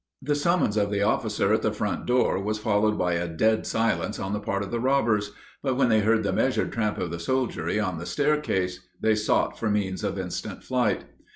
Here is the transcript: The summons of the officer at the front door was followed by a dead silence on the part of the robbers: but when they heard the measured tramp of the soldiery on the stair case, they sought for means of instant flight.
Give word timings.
The 0.19 0.33
summons 0.33 0.77
of 0.77 0.89
the 0.89 1.03
officer 1.03 1.53
at 1.53 1.61
the 1.61 1.71
front 1.71 2.07
door 2.07 2.41
was 2.41 2.57
followed 2.57 2.97
by 2.97 3.13
a 3.13 3.27
dead 3.27 3.67
silence 3.67 4.17
on 4.17 4.33
the 4.33 4.39
part 4.39 4.63
of 4.63 4.71
the 4.71 4.79
robbers: 4.79 5.31
but 5.61 5.75
when 5.77 5.89
they 5.89 5.99
heard 5.99 6.23
the 6.23 6.33
measured 6.33 6.71
tramp 6.71 6.97
of 6.97 7.11
the 7.11 7.19
soldiery 7.19 7.79
on 7.79 7.99
the 7.99 8.07
stair 8.07 8.39
case, 8.41 8.79
they 8.99 9.13
sought 9.13 9.59
for 9.59 9.69
means 9.69 10.03
of 10.03 10.17
instant 10.17 10.63
flight. 10.63 11.03